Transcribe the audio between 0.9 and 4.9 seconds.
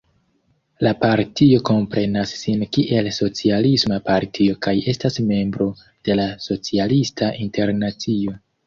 partio komprenas sin kiel socialisma partio kaj